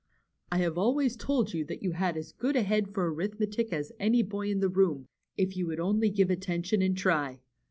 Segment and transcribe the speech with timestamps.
[0.51, 3.91] I have always told you that you had as good a head for arithmetic as
[3.99, 5.05] any boy in the room,
[5.37, 7.39] if you would only give attention and try."